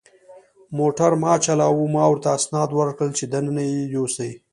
[0.77, 4.31] موټر ما چلاوه، ما ورته اسناد ورکړل چې دننه یې یوسي.